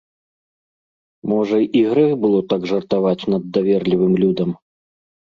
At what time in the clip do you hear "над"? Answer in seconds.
3.35-3.43